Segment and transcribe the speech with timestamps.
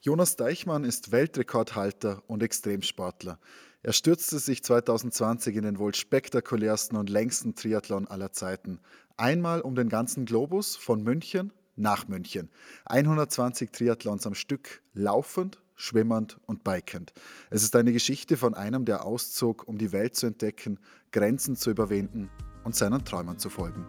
[0.00, 3.38] Jonas Deichmann ist Weltrekordhalter und Extremsportler.
[3.82, 8.80] Er stürzte sich 2020 in den wohl spektakulärsten und längsten Triathlon aller Zeiten.
[9.16, 12.50] Einmal um den ganzen Globus von München nach München.
[12.86, 17.12] 120 Triathlons am Stück, laufend, schwimmend und bikend.
[17.50, 20.78] Es ist eine Geschichte von einem, der auszog, um die Welt zu entdecken,
[21.12, 22.30] Grenzen zu überwinden
[22.64, 23.86] und seinen Träumen zu folgen.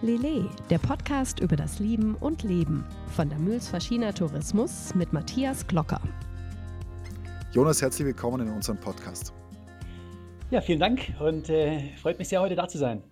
[0.00, 2.84] Lele, der Podcast über das Lieben und Leben
[3.16, 6.00] von der Mühls Faschiner Tourismus mit Matthias Glocker.
[7.52, 9.32] Jonas, herzlich willkommen in unserem Podcast.
[10.52, 13.02] Ja, vielen Dank und äh, freut mich sehr, heute da zu sein.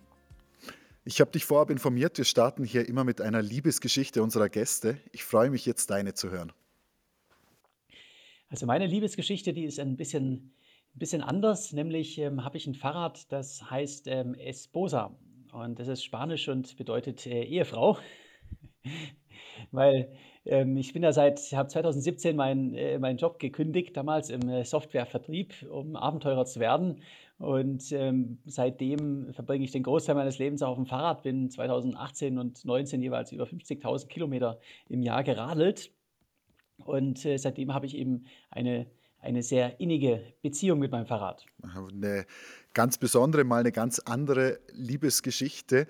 [1.03, 4.97] Ich habe dich vorab informiert, wir starten hier immer mit einer Liebesgeschichte unserer Gäste.
[5.11, 6.53] Ich freue mich jetzt, deine zu hören.
[8.47, 10.53] Also meine Liebesgeschichte, die ist ein bisschen,
[10.95, 11.73] ein bisschen anders.
[11.73, 15.13] Nämlich ähm, habe ich ein Fahrrad, das heißt ähm, Esposa.
[15.51, 17.97] Und das ist Spanisch und bedeutet äh, Ehefrau.
[19.71, 20.11] Weil
[20.45, 24.63] ähm, ich bin ja seit, habe 2017 meinen äh, meinen Job gekündigt, damals im äh,
[24.63, 27.01] Softwarevertrieb, um Abenteurer zu werden.
[27.39, 32.57] Und ähm, seitdem verbringe ich den Großteil meines Lebens auf dem Fahrrad, bin 2018 und
[32.57, 35.91] 2019 jeweils über 50.000 Kilometer im Jahr geradelt.
[36.85, 38.87] Und äh, seitdem habe ich eben eine,
[39.19, 41.45] eine sehr innige Beziehung mit meinem Fahrrad.
[41.61, 42.25] Eine
[42.73, 45.87] ganz besondere, mal eine ganz andere Liebesgeschichte.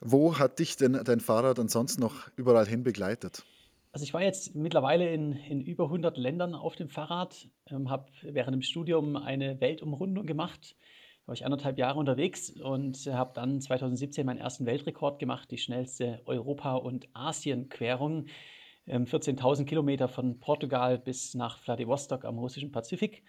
[0.00, 3.44] Wo hat dich denn dein Fahrrad ansonsten noch überall hin begleitet?
[3.92, 8.06] Also ich war jetzt mittlerweile in, in über 100 Ländern auf dem Fahrrad, ähm, habe
[8.22, 10.76] während dem Studium eine Weltumrundung gemacht,
[11.26, 16.20] war ich anderthalb Jahre unterwegs und habe dann 2017 meinen ersten Weltrekord gemacht, die schnellste
[16.26, 18.26] Europa- und Asienquerung.
[18.88, 23.22] 14.000 ähm, Kilometer von Portugal bis nach Vladivostok am russischen Pazifik.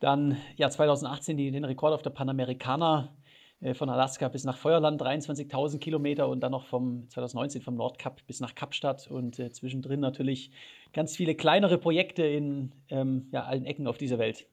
[0.00, 3.16] Dann ja, 2018 die, den Rekord auf der Panamericana
[3.60, 8.24] äh, von Alaska bis nach Feuerland, 23.000 Kilometer und dann noch vom 2019 vom Nordkap
[8.26, 10.52] bis nach Kapstadt und äh, zwischendrin natürlich
[10.92, 14.46] ganz viele kleinere Projekte in ähm, ja, allen Ecken auf dieser Welt.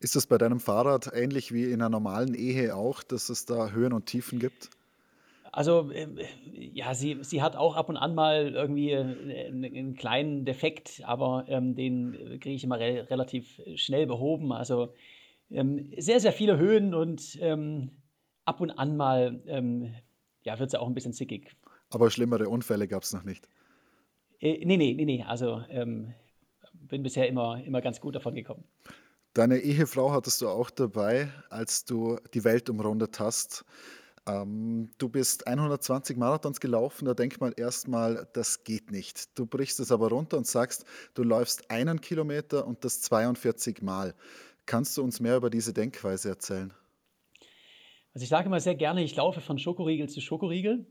[0.00, 3.70] Ist das bei deinem Fahrrad ähnlich wie in einer normalen Ehe auch, dass es da
[3.70, 4.70] Höhen und Tiefen gibt?
[5.52, 6.06] Also, äh,
[6.52, 11.44] ja, sie, sie hat auch ab und an mal irgendwie äh, einen, kleinen Defekt, aber
[11.48, 14.52] ähm, den kriege ich immer re relativ schnell behoben.
[14.52, 14.94] Also
[15.50, 17.90] ähm, sehr, sehr viele Höhen und ähm,
[18.44, 19.94] ab und an mal ähm,
[20.42, 21.56] ja, wird sie auch ein bisschen zickig.
[21.90, 23.48] Aber schlimmere Unfälle gab es noch nicht.
[24.40, 25.24] Äh, nee, nee, nee, nee.
[25.24, 26.14] Also ähm,
[26.72, 28.64] bin bisher immer, immer ganz gut davon gekommen.
[29.34, 33.64] Deine Ehefrau hattest du auch dabei, als du die Welt umrundet hast.
[34.26, 39.38] Ähm, du bist 120 Marathons gelaufen, da denkt man erstmal, das geht nicht.
[39.38, 44.14] Du brichst es aber runter und sagst, du läufst einen Kilometer und das 42 Mal.
[44.66, 46.72] Kannst du uns mehr über diese Denkweise erzählen?
[48.14, 50.86] Also ich sage immer sehr gerne, ich laufe von Schokoriegel zu Schokoriegel.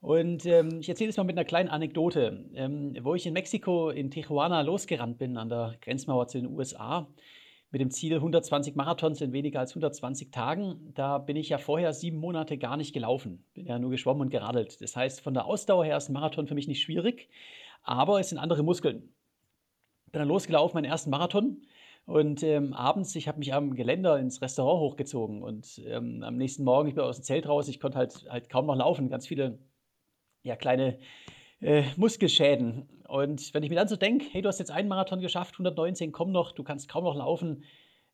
[0.00, 2.50] Und ähm, ich erzähle es mal mit einer kleinen Anekdote.
[2.54, 7.08] Ähm, wo ich in Mexiko, in Tijuana losgerannt bin, an der Grenzmauer zu den USA,
[7.74, 10.92] mit dem Ziel 120 Marathons in weniger als 120 Tagen.
[10.94, 13.44] Da bin ich ja vorher sieben Monate gar nicht gelaufen.
[13.52, 14.80] Bin ja nur geschwommen und geradelt.
[14.80, 17.28] Das heißt, von der Ausdauer her ist ein Marathon für mich nicht schwierig,
[17.82, 19.12] aber es sind andere Muskeln.
[20.12, 21.62] Bin dann losgelaufen, meinen ersten Marathon.
[22.06, 26.62] Und ähm, abends, ich habe mich am Geländer ins Restaurant hochgezogen und ähm, am nächsten
[26.62, 29.26] Morgen, ich bin aus dem Zelt raus, ich konnte halt, halt kaum noch laufen, ganz
[29.26, 29.58] viele
[30.44, 31.00] ja, kleine
[31.64, 32.88] äh, Muskelschäden.
[33.08, 36.12] Und wenn ich mir dann so denke, hey, du hast jetzt einen Marathon geschafft, 119,
[36.12, 37.64] komm noch, du kannst kaum noch laufen,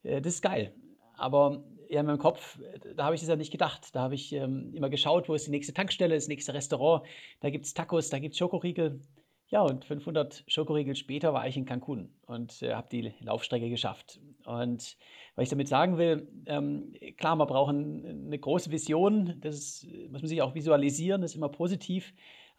[0.03, 0.73] äh, das ist geil.
[1.17, 3.95] Aber ja, in meinem Kopf, äh, da habe ich das ja nicht gedacht.
[3.95, 7.05] Da habe ich ähm, immer geschaut, wo ist die nächste Tankstelle, das nächste Restaurant.
[7.41, 9.01] Da gibt es Tacos, da gibt es Schokoriegel.
[9.49, 14.21] Ja, und 500 Schokoriegel später war ich in Cancun und äh, habe die Laufstrecke geschafft.
[14.45, 14.97] Und
[15.35, 20.23] was ich damit sagen will, ähm, klar, man braucht ein, eine große Vision, das muss
[20.23, 22.13] man sich auch visualisieren, das ist immer positiv.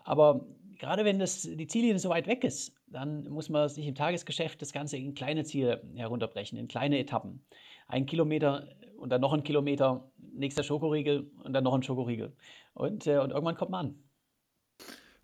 [0.03, 0.45] Aber
[0.81, 4.59] gerade wenn das, die Ziellinie so weit weg ist, dann muss man sich im Tagesgeschäft
[4.63, 7.45] das Ganze in kleine Ziele herunterbrechen, in kleine Etappen.
[7.87, 12.35] Ein Kilometer und dann noch ein Kilometer, nächster Schokoriegel und dann noch ein Schokoriegel.
[12.73, 14.03] Und, äh, und irgendwann kommt man an.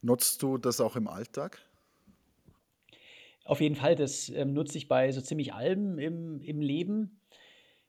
[0.04, 1.60] Nutzt du das auch im Alltag?
[3.44, 7.17] Auf jeden Fall, das ähm, nutze ich bei so ziemlich allem im, im Leben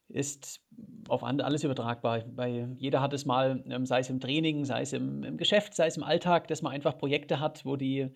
[0.08, 0.60] ist
[1.08, 2.20] auf alles übertragbar.
[2.20, 5.74] Bei, jeder hat es mal, ähm, sei es im Training, sei es im, im, Geschäft,
[5.74, 8.08] sei es im Alltag, dass man einfach Projekte hat, wo die,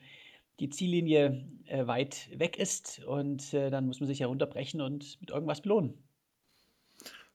[0.60, 5.30] die Ziellinie äh, weit weg ist und äh, dann muss man sich herunterbrechen und mit
[5.30, 5.94] irgendwas belohnen.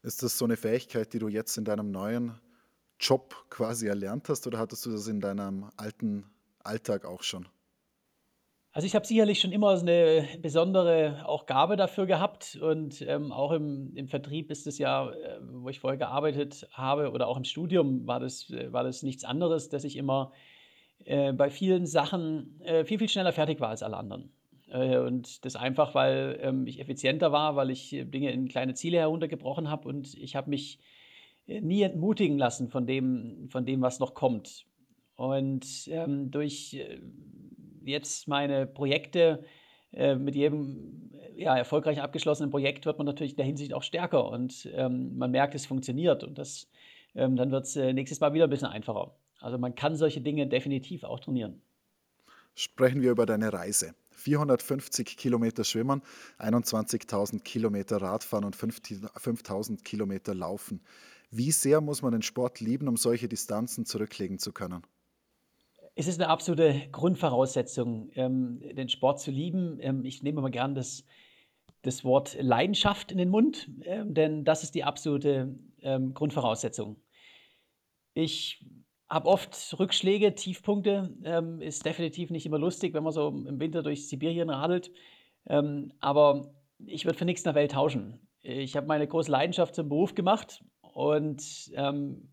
[0.04, 2.39] Ist das so eine Fähigkeit, die du jetzt in deinem neuen
[3.00, 6.25] Job quasi erlernt hast oder hattest du das in deinem alten
[6.63, 7.48] Alltag auch schon?
[8.77, 13.51] Also ich habe sicherlich schon immer eine besondere auch Gabe dafür gehabt und ähm, auch
[13.51, 17.44] im, im Vertrieb ist es ja, äh, wo ich vorher gearbeitet habe oder auch im
[17.44, 20.31] Studium war das, äh, war das nichts anderes, dass ich immer
[21.06, 24.29] äh, bei vielen Sachen äh, viel, viel schneller fertig war als alle anderen.
[24.69, 29.71] Und das einfach, weil ähm, ich effizienter war, weil ich Dinge in kleine Ziele heruntergebrochen
[29.71, 30.77] habe und ich habe mich
[31.47, 34.68] nie entmutigen lassen von dem, von dem, was noch kommt.
[35.15, 36.77] Und ähm, durch
[37.88, 39.44] jetzt meine Projekte
[39.94, 44.30] äh, mit jedem ja, erfolgreich abgeschlossenen Projekt wird man natürlich in der Hinsicht auch stärker
[44.30, 46.69] und ähm, man merkt, es funktioniert und das,
[47.16, 49.16] ähm, dann wird es äh, nächstes Mal wieder ein bisschen einfacher.
[49.39, 51.62] Also man kann solche Dinge definitiv auch trainieren.
[52.56, 53.94] Sprechen wir über deine Reise.
[54.12, 56.01] 450 Kilometer schwimmen,
[56.40, 60.81] 21.000 Kilometer Radfahren und 5.000 Kilometer laufen.
[61.30, 64.83] Wie sehr muss man den Sport lieben, um solche Distanzen zurücklegen zu können?
[65.99, 69.79] Es ist eine absolute Grundvoraussetzung, ähm, den Sport zu lieben.
[69.81, 71.03] Ähm, ich nehme mal gern das,
[71.81, 76.97] das Wort Leidenschaft in den Mund, ähm, denn das ist die absolute ähm, Grundvoraussetzung.
[78.13, 78.63] Ich
[79.09, 81.17] habe oft Rückschläge, Tiefpunkte.
[81.23, 84.91] Ähm, ist definitiv nicht immer lustig, wenn man so im Winter durch Sibirien radelt.
[85.47, 86.53] Ähm, aber
[86.85, 88.19] ich würde für nichts in der Welt tauschen.
[88.41, 92.29] Ich habe meine große Leidenschaft zum Beruf gemacht und ähm,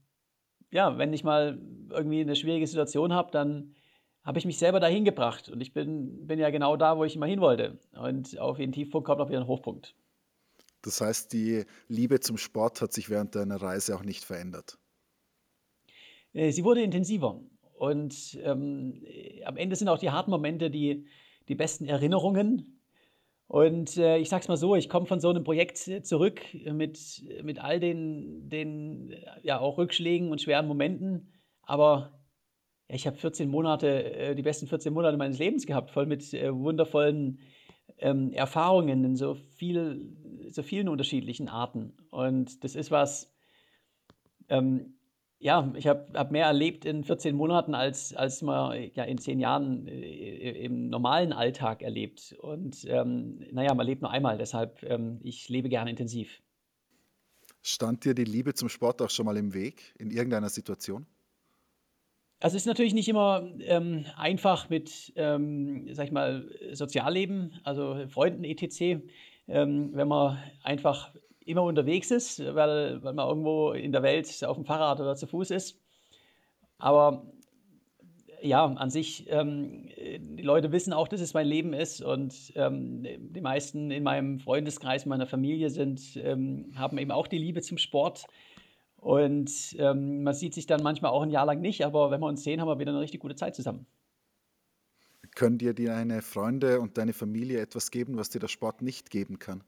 [0.74, 3.76] ja, wenn ich mal irgendwie eine schwierige Situation habe, dann
[4.24, 7.14] habe ich mich selber dahin gebracht und ich bin, bin ja genau da, wo ich
[7.14, 7.78] immer hin wollte.
[7.92, 9.94] Und auf jeden Tiefpunkt kommt auch wieder ein Hochpunkt.
[10.82, 14.76] Das heißt, die Liebe zum Sport hat sich während deiner Reise auch nicht verändert.
[16.32, 17.40] Äh, sie wurde intensiver.
[17.78, 19.04] Und ähm,
[19.44, 21.06] am Ende sind auch die harten Momente die,
[21.48, 22.73] die besten Erinnerungen.
[23.46, 27.58] Und äh, ich sag's mal so, ich komme von so einem Projekt zurück mit, mit
[27.62, 31.32] all den, den ja, auch Rückschlägen und schweren Momenten.
[31.62, 32.24] Aber
[32.88, 36.32] ja, ich habe 14 Monate, äh, die besten 14 Monate meines Lebens gehabt, voll mit
[36.34, 37.40] äh, wundervollen
[37.98, 40.16] ähm, Erfahrungen in so, viel,
[40.48, 41.96] so vielen unterschiedlichen Arten.
[42.10, 43.34] Und das ist was,
[44.48, 44.93] ähm,
[45.44, 49.38] ja, ich habe hab mehr erlebt in 14 Monaten, als, als man ja, in 10
[49.38, 52.34] Jahren äh, im normalen Alltag erlebt.
[52.40, 56.40] Und ähm, naja, man lebt nur einmal, deshalb ähm, ich lebe gerne intensiv.
[57.60, 61.04] Stand dir die Liebe zum Sport auch schon mal im Weg in irgendeiner Situation?
[62.40, 68.06] Also es ist natürlich nicht immer ähm, einfach mit, ähm, sag ich mal, Sozialleben, also
[68.08, 69.04] Freunden etc.,
[69.46, 71.12] ähm, wenn man einfach
[71.44, 75.26] immer unterwegs ist, weil, weil man irgendwo in der Welt auf dem Fahrrad oder zu
[75.26, 75.80] Fuß ist.
[76.78, 77.26] Aber
[78.44, 83.06] ja, an sich, ähm, die Leute wissen auch, dass es mein Leben ist und ähm,
[83.18, 87.78] die meisten in meinem Freundeskreis, meiner Familie sind, ähm, haben eben auch die Liebe zum
[87.78, 88.26] Sport.
[88.96, 92.26] Und ähm, man sieht sich dann manchmal auch ein Jahr lang nicht, aber wenn wir
[92.26, 93.86] uns sehen, haben wir wieder eine richtig gute Zeit zusammen.
[95.34, 99.38] Können dir deine Freunde und deine Familie etwas geben, was dir der Sport nicht geben
[99.38, 99.64] kann?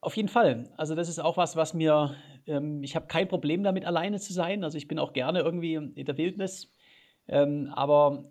[0.00, 0.70] Auf jeden Fall.
[0.76, 2.14] Also das ist auch was, was mir,
[2.46, 4.64] ähm, ich habe kein Problem damit, alleine zu sein.
[4.64, 6.72] Also ich bin auch gerne irgendwie in der Wildnis.
[7.26, 8.24] Ähm, aber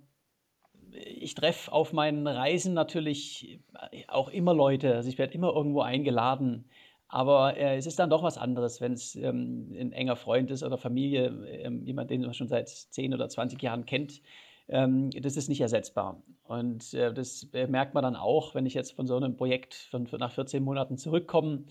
[0.92, 3.60] ich treffe auf meinen Reisen natürlich
[4.08, 4.96] auch immer Leute.
[4.96, 6.66] Also ich werde immer irgendwo eingeladen.
[7.10, 10.64] Aber äh, es ist dann doch was anderes, wenn es ähm, ein enger Freund ist
[10.64, 11.28] oder Familie,
[11.64, 14.22] ähm, jemand, den man schon seit 10 oder 20 Jahren kennt
[14.68, 16.22] das ist nicht ersetzbar.
[16.44, 20.08] Und äh, das merkt man dann auch, wenn ich jetzt von so einem Projekt von,
[20.20, 21.64] nach 14 Monaten zurückkomme,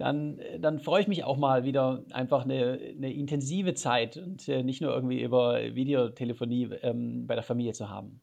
[0.00, 4.48] dann, äh, dann freue ich mich auch mal wieder einfach eine, eine intensive Zeit und
[4.48, 8.20] äh, nicht nur irgendwie über Videotelefonie ähm, bei der Familie zu haben.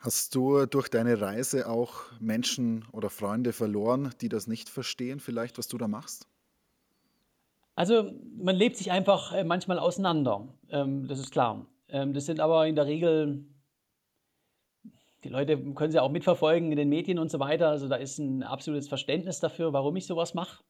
[0.00, 5.58] Hast du durch deine Reise auch Menschen oder Freunde verloren, die das nicht verstehen, vielleicht,
[5.58, 6.26] was du da machst?
[7.76, 11.66] Also man lebt sich einfach äh, manchmal auseinander, ähm, das ist klar.
[11.92, 13.44] Ähm, das sind aber in der Regel,
[15.22, 17.68] die Leute können sie auch mitverfolgen in den Medien und so weiter.
[17.68, 20.64] Also da ist ein absolutes Verständnis dafür, warum ich sowas mache.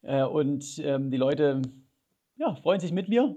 [0.00, 1.62] Äh, und ähm, die Leute
[2.36, 3.36] ja, freuen sich mit mir.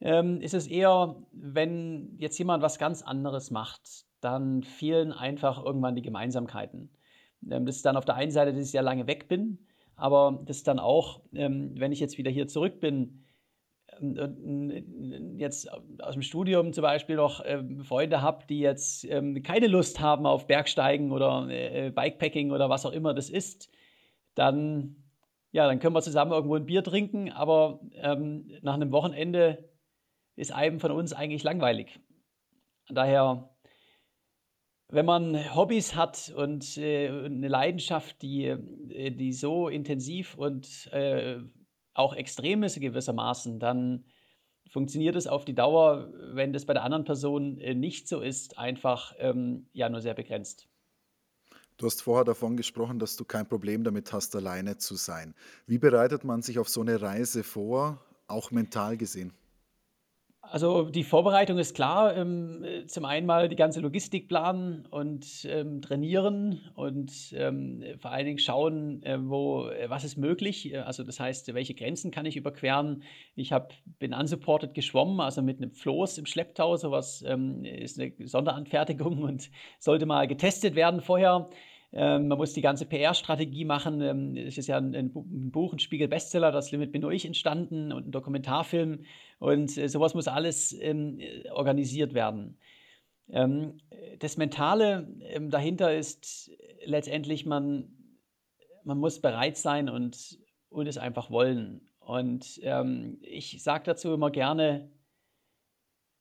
[0.00, 5.94] Ähm, ist es eher, wenn jetzt jemand was ganz anderes macht, dann fehlen einfach irgendwann
[5.94, 6.90] die Gemeinsamkeiten.
[7.42, 9.58] Das ist dann auf der einen Seite, dass ich sehr lange weg bin,
[9.94, 13.21] aber das ist dann auch, wenn ich jetzt wieder hier zurück bin,
[15.36, 15.68] jetzt
[16.00, 20.26] aus dem Studium zum Beispiel noch ähm, Freunde habe, die jetzt ähm, keine Lust haben
[20.26, 23.70] auf Bergsteigen oder äh, Bikepacking oder was auch immer das ist,
[24.34, 24.96] dann,
[25.52, 29.68] ja, dann können wir zusammen irgendwo ein Bier trinken, aber ähm, nach einem Wochenende
[30.36, 32.00] ist einem von uns eigentlich langweilig.
[32.88, 33.50] Daher,
[34.88, 41.38] wenn man Hobbys hat und äh, eine Leidenschaft, die, äh, die so intensiv und äh,
[41.94, 44.04] auch extrem ist gewissermaßen, dann
[44.70, 48.58] funktioniert es auf die Dauer, wenn das bei der anderen Person äh, nicht so ist,
[48.58, 50.68] einfach ähm, ja nur sehr begrenzt.
[51.76, 55.34] Du hast vorher davon gesprochen, dass du kein Problem damit hast, alleine zu sein.
[55.66, 59.32] Wie bereitet man sich auf so eine Reise vor, auch mental gesehen?
[60.44, 62.16] Also die Vorbereitung ist klar.
[62.16, 68.10] Ähm, äh, zum einen mal die ganze Logistik planen und ähm, trainieren und ähm, vor
[68.10, 70.76] allen Dingen schauen, äh, wo, äh, was ist möglich.
[70.84, 73.04] Also das heißt, welche Grenzen kann ich überqueren.
[73.36, 76.76] Ich hab, bin unsupported geschwommen, also mit einem Floß im Schlepptau.
[76.76, 81.48] Sowas ist eine Sonderanfertigung und sollte mal getestet werden vorher.
[81.92, 84.00] Ähm, man muss die ganze PR-Strategie machen.
[84.00, 87.92] Ähm, es ist ja ein, ein, Buch, ein Spiegel-Bestseller, das Limit bin nur ich entstanden
[87.92, 89.04] und ein Dokumentarfilm.
[89.38, 91.20] Und äh, sowas muss alles ähm,
[91.50, 92.56] organisiert werden.
[93.30, 93.78] Ähm,
[94.18, 96.50] das Mentale ähm, dahinter ist
[96.84, 97.90] letztendlich, man,
[98.84, 100.38] man muss bereit sein und,
[100.70, 101.88] und es einfach wollen.
[102.00, 104.90] Und ähm, ich sage dazu immer gerne,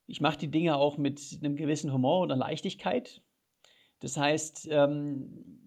[0.06, 3.22] ich mache die Dinge auch mit einem gewissen Humor und einer Leichtigkeit.
[4.02, 5.61] Das heißt, ähm,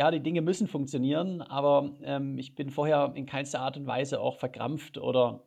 [0.00, 4.18] ja, die Dinge müssen funktionieren, aber ähm, ich bin vorher in keinster Art und Weise
[4.18, 5.42] auch verkrampft oder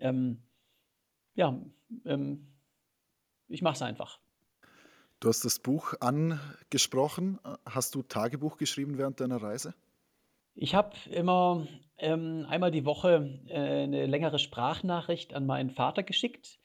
[0.00, 0.42] ähm,
[1.36, 1.56] ja,
[2.04, 2.48] ähm,
[3.46, 4.18] ich mache es einfach.
[5.20, 7.38] Du hast das Buch angesprochen.
[7.64, 9.72] Hast du Tagebuch geschrieben während deiner Reise?
[10.56, 16.58] Ich habe immer ähm, einmal die Woche äh, eine längere Sprachnachricht an meinen Vater geschickt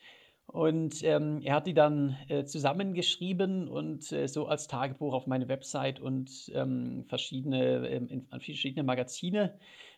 [0.48, 5.48] und ähm, er hat die dann äh, zusammengeschrieben und äh, so als Tagebuch auf meine
[5.48, 9.58] Website und ähm, verschiedene, ähm, in, an verschiedene Magazine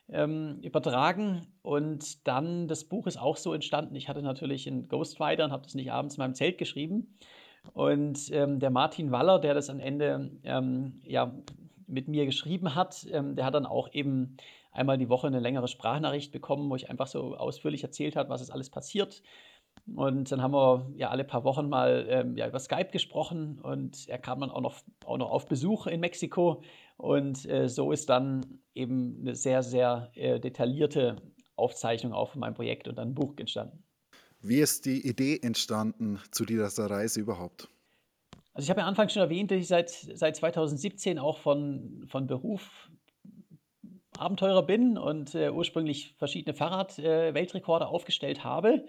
[0.10, 1.48] ähm, übertragen.
[1.64, 3.96] Und dann, das Buch ist auch so entstanden.
[3.96, 7.18] Ich hatte natürlich einen Ghostwriter und habe das nicht abends in meinem Zelt geschrieben.
[7.74, 11.36] Und ähm, der Martin Waller, der das am Ende ähm, ja,
[11.88, 14.36] mit mir geschrieben hat, der hat dann auch eben
[14.74, 18.42] einmal die Woche eine längere Sprachnachricht bekommen, wo ich einfach so ausführlich erzählt habe, was
[18.42, 19.24] ist alles passiert.
[19.96, 24.08] Und dann haben wir ja alle paar Wochen mal ähm, ja, über Skype gesprochen und
[24.10, 24.76] er kam dann auch noch,
[25.06, 26.62] auch noch auf Besuch in Mexiko.
[26.98, 31.16] Und äh, so ist dann eben eine sehr, sehr äh, detaillierte
[31.56, 33.84] Aufzeichnung auch von meinem Projekt und dann ein Buch entstanden.
[34.42, 37.70] Wie ist die Idee entstanden zu dieser Reise überhaupt?
[38.54, 42.28] Also ich habe ja anfangs schon erwähnt, dass ich seit, seit 2017 auch von, von
[42.28, 42.90] Beruf
[44.18, 48.86] Abenteurer bin und äh, ursprünglich verschiedene Fahrrad-Weltrekorde äh, aufgestellt habe.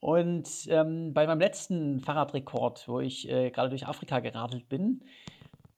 [0.00, 5.02] Und ähm, bei meinem letzten Fahrradrekord, wo ich äh, gerade durch Afrika geradelt bin,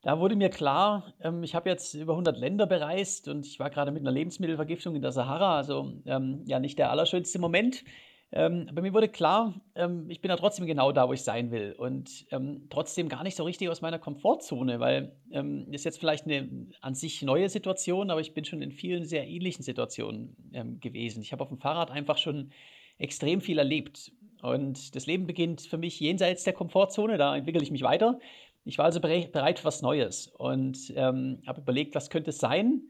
[0.02, 3.70] da wurde mir klar, ähm, ich habe jetzt über 100 Länder bereist und ich war
[3.70, 7.84] gerade mit einer Lebensmittelvergiftung in der Sahara, also ähm, ja nicht der allerschönste Moment.
[8.32, 11.50] Ähm, aber mir wurde klar, ähm, ich bin da trotzdem genau da, wo ich sein
[11.50, 15.98] will und ähm, trotzdem gar nicht so richtig aus meiner Komfortzone, weil ähm, ist jetzt
[15.98, 20.36] vielleicht eine an sich neue Situation, aber ich bin schon in vielen sehr ähnlichen Situationen
[20.80, 21.22] gewesen.
[21.22, 22.52] Ich habe auf dem Fahrrad einfach schon
[23.00, 24.12] extrem viel erlebt.
[24.42, 28.18] Und das Leben beginnt für mich jenseits der Komfortzone, da entwickle ich mich weiter.
[28.64, 32.82] Ich war also bereit für was Neues und ähm, habe überlegt, was könnte es sein,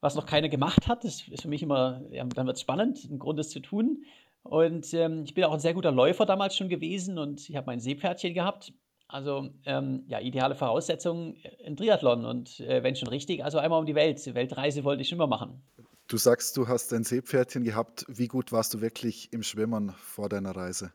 [0.00, 1.04] was noch keiner gemacht hat.
[1.04, 4.04] Das ist für mich immer, ja, dann wird es spannend, ein Grund, das zu tun.
[4.42, 7.66] Und ähm, ich bin auch ein sehr guter Läufer damals schon gewesen und ich habe
[7.66, 8.72] mein Seepferdchen gehabt.
[9.08, 13.86] Also ähm, ja, ideale Voraussetzungen in Triathlon und äh, wenn schon richtig, also einmal um
[13.86, 14.34] die Welt.
[14.34, 15.62] Weltreise wollte ich schon immer machen.
[16.08, 18.06] Du sagst, du hast ein Seepferdchen gehabt.
[18.08, 20.92] Wie gut warst du wirklich im Schwimmen vor deiner Reise?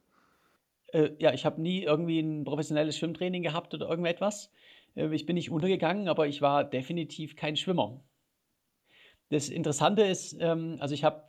[0.94, 4.52] Äh, ja, ich habe nie irgendwie ein professionelles Schwimmtraining gehabt oder irgendetwas.
[4.96, 8.00] Äh, ich bin nicht untergegangen, aber ich war definitiv kein Schwimmer.
[9.28, 11.24] Das Interessante ist, ähm, also ich habe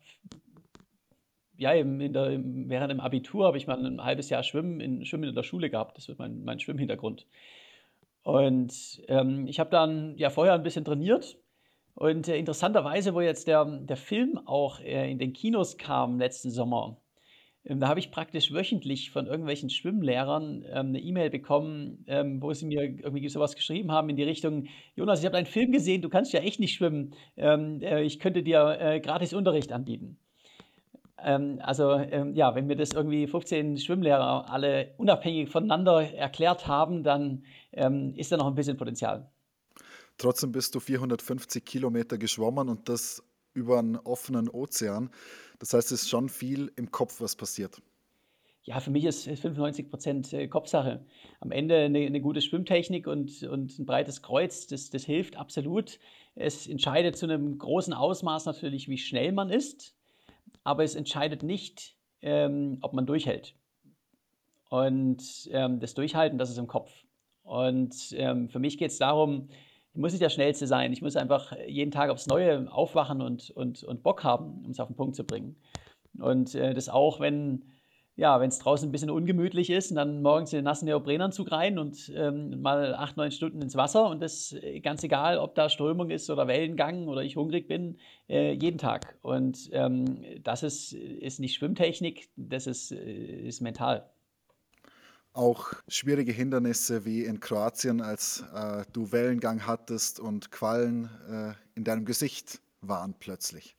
[1.56, 5.28] ja, in der, während dem Abitur habe ich mal ein halbes Jahr Schwimmen in, Schwimmen
[5.28, 5.96] in der Schule gehabt.
[5.96, 7.26] Das wird mein, mein Schwimmhintergrund.
[8.22, 11.36] Und ähm, ich habe dann ja vorher ein bisschen trainiert
[11.94, 16.50] und äh, interessanterweise, wo jetzt der, der Film auch äh, in den Kinos kam letzten
[16.50, 17.02] Sommer,
[17.64, 22.52] ähm, da habe ich praktisch wöchentlich von irgendwelchen Schwimmlehrern ähm, eine E-Mail bekommen, ähm, wo
[22.52, 26.02] sie mir irgendwie sowas geschrieben haben in die Richtung, Jonas, ich habe einen Film gesehen,
[26.02, 27.14] du kannst ja echt nicht schwimmen.
[27.36, 30.18] Ähm, äh, ich könnte dir äh, gratis Unterricht anbieten.
[31.22, 37.02] Ähm, also ähm, ja, wenn mir das irgendwie 15 Schwimmlehrer alle unabhängig voneinander erklärt haben,
[37.02, 37.44] dann
[38.16, 39.30] ist da noch ein bisschen Potenzial.
[40.22, 43.24] Trotzdem bist du 450 Kilometer geschwommen und das
[43.54, 45.10] über einen offenen Ozean.
[45.58, 47.82] Das heißt, es ist schon viel im Kopf, was passiert.
[48.62, 51.04] Ja, für mich ist 95 Prozent äh, Kopfsache.
[51.40, 55.98] Am Ende eine, eine, gute Schwimmtechnik und, und ein breites Kreuz, das, das hilft absolut.
[56.36, 59.96] Es entscheidet zu einem großen Ausmaß natürlich, wie schnell man ist,
[60.62, 63.56] aber es entscheidet nicht, ähm, ob man durchhält.
[64.68, 66.92] Und ähm, das Durchhalten, das ist im Kopf.
[67.42, 69.48] Und ähm, für mich geht es darum,
[69.94, 70.92] ich muss nicht der Schnellste sein.
[70.92, 74.80] Ich muss einfach jeden Tag aufs Neue aufwachen und, und, und Bock haben, um es
[74.80, 75.56] auf den Punkt zu bringen.
[76.18, 77.64] Und äh, das auch, wenn,
[78.16, 82.10] ja, es draußen ein bisschen ungemütlich ist, dann morgens in den nassen Neoprenanzug rein und
[82.14, 86.10] ähm, mal acht, neun Stunden ins Wasser und das äh, ganz egal, ob da Strömung
[86.10, 89.18] ist oder Wellengang oder ich hungrig bin, äh, jeden Tag.
[89.22, 94.10] Und ähm, das ist, ist nicht Schwimmtechnik, das ist, äh, ist mental.
[95.34, 101.84] Auch schwierige Hindernisse wie in Kroatien, als äh, du Wellengang hattest und Quallen äh, in
[101.84, 103.74] deinem Gesicht waren plötzlich.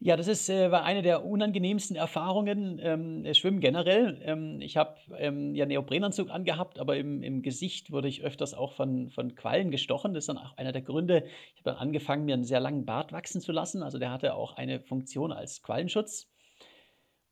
[0.00, 4.20] Ja, das ist, äh, war eine der unangenehmsten Erfahrungen, ähm, äh, Schwimmen generell.
[4.22, 8.74] Ähm, ich habe ähm, ja Neoprenanzug angehabt, aber im, im Gesicht wurde ich öfters auch
[8.74, 10.14] von, von Quallen gestochen.
[10.14, 11.24] Das ist dann auch einer der Gründe.
[11.56, 13.82] Ich habe dann angefangen, mir einen sehr langen Bart wachsen zu lassen.
[13.82, 16.28] Also der hatte auch eine Funktion als Quallenschutz.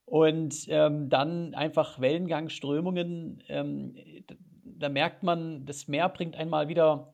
[0.06, 3.42] Und ähm, dann einfach Wellengang, Strömungen.
[3.48, 3.96] Ähm,
[4.64, 7.12] da merkt man, das Meer bringt einmal wieder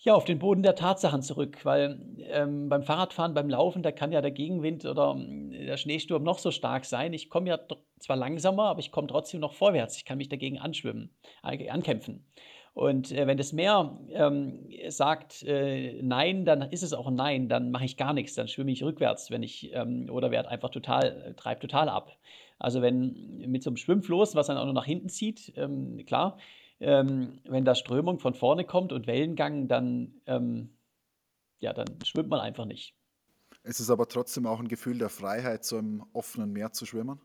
[0.00, 4.12] ja, auf den Boden der Tatsachen zurück, weil ähm, beim Fahrradfahren, beim Laufen, da kann
[4.12, 7.12] ja der Gegenwind oder ähm, der Schneesturm noch so stark sein.
[7.12, 7.58] Ich komme ja
[7.98, 9.96] zwar langsamer, aber ich komme trotzdem noch vorwärts.
[9.96, 11.10] Ich kann mich dagegen anschwimmen,
[11.42, 12.24] äh, ankämpfen.
[12.78, 17.48] Und äh, wenn das Meer ähm, sagt äh, Nein, dann ist es auch ein Nein,
[17.48, 20.70] dann mache ich gar nichts, dann schwimme ich rückwärts, wenn ich ähm, oder werde einfach
[20.70, 22.16] total, treibt total ab.
[22.60, 26.38] Also wenn mit so einem Schwimmfloß, was dann auch noch nach hinten zieht, ähm, klar,
[26.78, 30.70] ähm, wenn da Strömung von vorne kommt und Wellengang, dann, ähm,
[31.58, 32.94] ja, dann schwimmt man einfach nicht.
[33.64, 37.20] Es ist aber trotzdem auch ein Gefühl der Freiheit, so im offenen Meer zu schwimmen?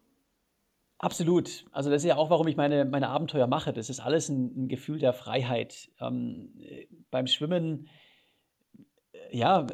[1.04, 1.66] Absolut.
[1.72, 3.74] Also das ist ja auch, warum ich meine, meine Abenteuer mache.
[3.74, 5.90] Das ist alles ein, ein Gefühl der Freiheit.
[6.00, 6.54] Ähm,
[7.12, 7.90] beim Schwimmen
[9.34, 9.66] ja,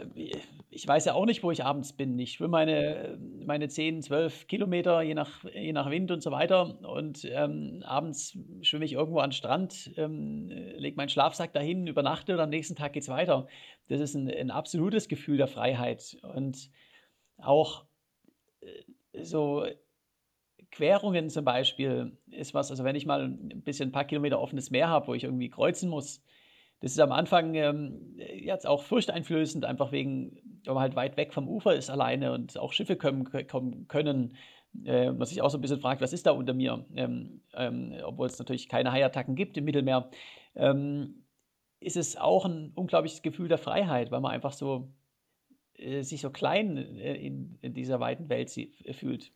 [0.69, 2.17] ich weiß ja auch nicht, wo ich abends bin.
[2.17, 6.79] Ich schwimme meine, meine 10, 12 Kilometer, je nach, je nach Wind und so weiter.
[6.87, 12.33] Und ähm, abends schwimme ich irgendwo an den Strand, ähm, lege meinen Schlafsack dahin, übernachte
[12.33, 13.47] und am nächsten Tag geht es weiter.
[13.89, 16.17] Das ist ein, ein absolutes Gefühl der Freiheit.
[16.33, 16.69] Und
[17.37, 17.85] auch
[18.61, 19.65] äh, so
[20.71, 24.71] Querungen zum Beispiel ist was, also wenn ich mal ein bisschen ein paar Kilometer offenes
[24.71, 26.23] Meer habe, wo ich irgendwie kreuzen muss,
[26.81, 31.33] das ist am Anfang ähm, jetzt auch furchteinflößend, einfach wegen, weil man halt weit weg
[31.33, 34.37] vom Ufer ist alleine und auch Schiffe kommen, kommen können.
[34.85, 36.85] Äh, man sich auch so ein bisschen fragt, was ist da unter mir?
[36.95, 40.09] Ähm, ähm, obwohl es natürlich keine Haiattacken gibt im Mittelmeer,
[40.55, 41.25] ähm,
[41.81, 44.93] ist es auch ein unglaubliches Gefühl der Freiheit, weil man einfach so
[45.73, 48.51] äh, sich so klein äh, in, in, dieser weiten Welt
[48.91, 49.33] fühlt.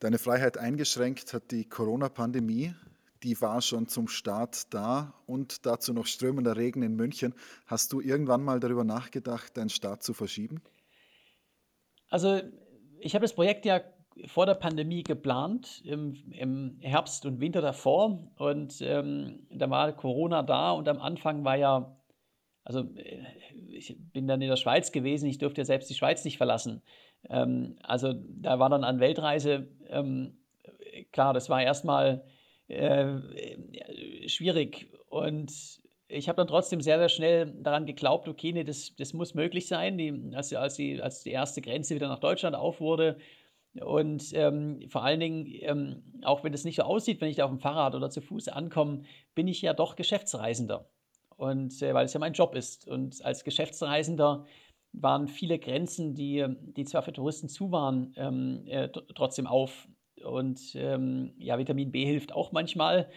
[0.00, 2.74] Deine Freiheit eingeschränkt hat die Corona-Pandemie
[3.22, 7.34] die war schon zum Start da und dazu noch strömender Regen in München.
[7.66, 10.62] Hast du irgendwann mal darüber nachgedacht, deinen Start zu verschieben?
[12.08, 12.40] Also
[12.98, 13.80] ich habe das Projekt ja
[14.26, 18.30] vor der Pandemie geplant, im, im Herbst und Winter davor.
[18.36, 21.96] Und ähm, da war Corona da und am Anfang war ja,
[22.64, 23.24] also äh,
[23.68, 26.82] ich bin dann in der Schweiz gewesen, ich durfte ja selbst die Schweiz nicht verlassen.
[27.28, 30.38] Ähm, also da war dann an Weltreise, ähm,
[31.12, 32.24] klar, das war erstmal
[32.68, 33.18] äh,
[34.26, 34.92] schwierig.
[35.08, 35.52] Und
[36.08, 39.68] ich habe dann trotzdem sehr, sehr schnell daran geglaubt, okay, nee, das, das muss möglich
[39.68, 43.18] sein, die, als, als, die, als die erste Grenze wieder nach Deutschland auf wurde.
[43.80, 47.44] Und ähm, vor allen Dingen, ähm, auch wenn es nicht so aussieht, wenn ich da
[47.44, 49.02] auf dem Fahrrad oder zu Fuß ankomme,
[49.34, 50.90] bin ich ja doch Geschäftsreisender.
[51.36, 52.88] Und äh, weil es ja mein Job ist.
[52.88, 54.44] Und als Geschäftsreisender
[54.92, 56.44] waren viele Grenzen, die,
[56.76, 59.88] die zwar für Touristen zu waren, ähm, äh, trotzdem auf.
[60.24, 63.08] Und ähm, ja, Vitamin B hilft auch manchmal.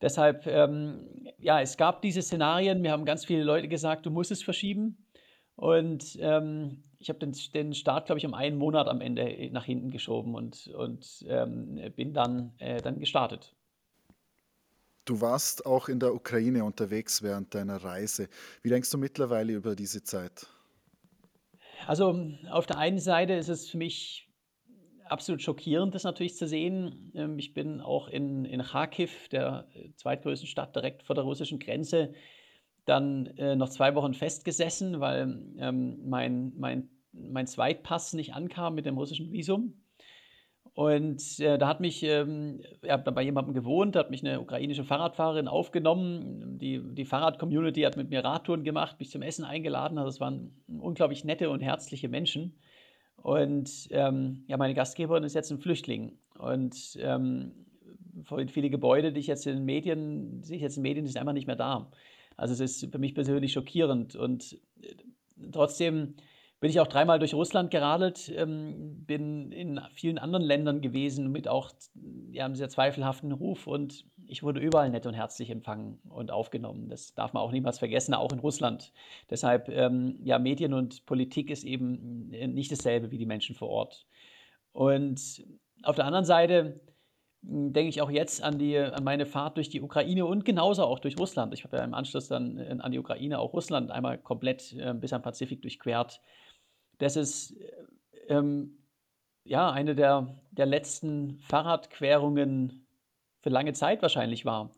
[0.00, 2.80] Deshalb, ähm, ja, es gab diese Szenarien.
[2.80, 4.96] Mir haben ganz viele Leute gesagt, du musst es verschieben.
[5.56, 9.64] Und ähm, ich habe den, den, Start, glaube ich, um einen Monat am Ende nach
[9.64, 13.54] hinten geschoben und, und ähm, bin dann, äh, dann gestartet.
[15.04, 18.28] Du warst auch in der Ukraine unterwegs während deiner Reise.
[18.62, 20.46] Wie denkst du mittlerweile über diese Zeit?
[21.88, 24.28] Also auf der einen Seite ist es für mich
[25.06, 27.12] absolut schockierend, das natürlich zu sehen.
[27.14, 31.58] Ähm, ich bin auch in, in Kharkiv, der äh, zweitgrößten Stadt direkt vor der russischen
[31.58, 32.12] Grenze,
[32.84, 38.84] dann äh, noch zwei Wochen festgesessen, weil ähm, mein, mein, mein Zweitpass nicht ankam mit
[38.84, 39.80] dem russischen Visum.
[40.78, 44.84] Und äh, da hat mich, ähm, ich habe bei jemandem gewohnt, hat mich eine ukrainische
[44.84, 46.56] Fahrradfahrerin aufgenommen.
[46.60, 49.98] Die, die Fahrrad-Community hat mit mir Radtouren gemacht, mich zum Essen eingeladen.
[49.98, 52.60] Also es waren unglaublich nette und herzliche Menschen.
[53.16, 56.16] Und ähm, ja, meine Gastgeberin ist jetzt ein Flüchtling.
[56.38, 57.66] Und ähm,
[58.46, 61.20] viele Gebäude, die ich jetzt in den Medien, sehe ich jetzt in Medien, die sind
[61.20, 61.90] einfach nicht mehr da.
[62.36, 64.14] Also es ist für mich persönlich schockierend.
[64.14, 64.94] Und äh,
[65.50, 66.14] trotzdem
[66.60, 71.46] bin ich auch dreimal durch Russland geradelt, ähm, bin in vielen anderen Ländern gewesen mit
[71.46, 71.70] auch
[72.32, 76.88] ja, einem sehr zweifelhaften Ruf und ich wurde überall nett und herzlich empfangen und aufgenommen.
[76.88, 78.92] Das darf man auch niemals vergessen, auch in Russland.
[79.30, 84.06] Deshalb, ähm, ja, Medien und Politik ist eben nicht dasselbe wie die Menschen vor Ort.
[84.72, 85.44] Und
[85.82, 86.80] auf der anderen Seite
[87.44, 90.84] hm, denke ich auch jetzt an, die, an meine Fahrt durch die Ukraine und genauso
[90.84, 91.54] auch durch Russland.
[91.54, 94.94] Ich habe ja im Anschluss dann äh, an die Ukraine auch Russland einmal komplett äh,
[94.94, 96.20] bis am Pazifik durchquert.
[96.98, 98.78] Das ist äh, ähm,
[99.44, 102.86] ja eine der, der letzten Fahrradquerungen
[103.40, 104.70] für lange Zeit wahrscheinlich war.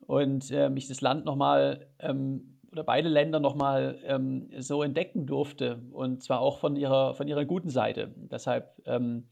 [0.00, 5.82] Und äh, mich das Land nochmal ähm, oder beide Länder nochmal ähm, so entdecken durfte
[5.92, 8.14] und zwar auch von ihrer, von ihrer guten Seite.
[8.16, 9.28] Deshalb ähm,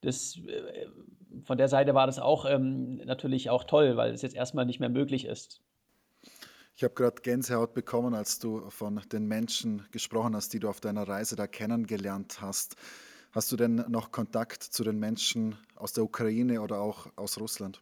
[0.00, 0.86] das, äh,
[1.44, 4.80] von der Seite war das auch ähm, natürlich auch toll, weil es jetzt erstmal nicht
[4.80, 5.62] mehr möglich ist.
[6.76, 10.80] Ich habe gerade Gänsehaut bekommen, als du von den Menschen gesprochen hast, die du auf
[10.80, 12.74] deiner Reise da kennengelernt hast.
[13.30, 17.80] Hast du denn noch Kontakt zu den Menschen aus der Ukraine oder auch aus Russland?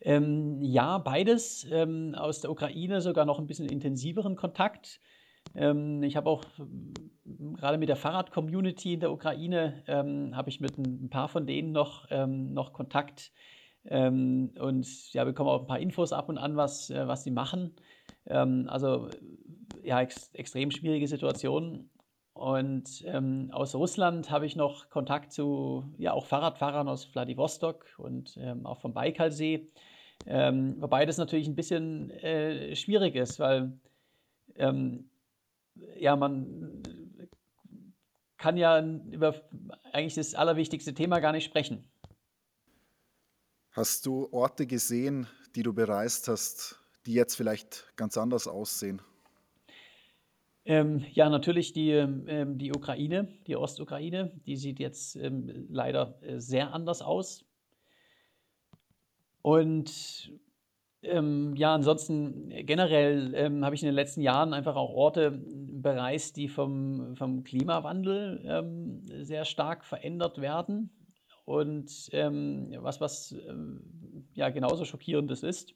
[0.00, 1.66] Ähm, ja, beides.
[1.68, 5.00] Ähm, aus der Ukraine sogar noch ein bisschen intensiveren Kontakt.
[5.56, 6.44] Ähm, ich habe auch
[7.24, 11.72] gerade mit der Fahrrad-Community in der Ukraine, ähm, habe ich mit ein, paar von denen
[11.72, 13.32] noch, ähm, noch Kontakt
[13.88, 17.30] ähm, und ja, bekomme auch ein paar Infos ab und an, was, äh, was sie
[17.30, 17.74] machen.
[18.28, 19.08] also
[19.82, 21.88] ja, ex extrem schwierige Situation.
[22.36, 28.36] Und ähm, aus Russland habe ich noch Kontakt zu ja auch Fahrradfahrern aus Vladivostok und
[28.38, 29.70] ähm, auch vom Baikalsee.
[30.26, 33.72] Ähm, wobei das natürlich ein bisschen äh, schwierig ist, weil
[34.56, 35.08] ähm,
[35.98, 36.82] ja man
[38.36, 39.34] kann ja über
[39.92, 41.84] eigentlich das allerwichtigste Thema gar nicht sprechen.
[43.76, 49.02] Hast du Orte gesehen, die du bereist hast, die jetzt vielleicht ganz anders aussehen?
[50.64, 56.40] Ähm, ja, natürlich die, ähm, die Ukraine, die Ostukraine, die sieht jetzt ähm, leider äh,
[56.40, 57.44] sehr anders aus.
[59.42, 60.32] Und
[61.02, 66.38] ähm, ja, ansonsten generell ähm, habe ich in den letzten Jahren einfach auch Orte bereist,
[66.38, 70.88] die vom, vom Klimawandel ähm, sehr stark verändert werden.
[71.46, 73.34] Und was, was
[74.34, 75.74] ja genauso schockierendes ist.